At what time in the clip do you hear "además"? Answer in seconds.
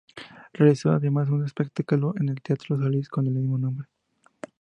0.93-1.29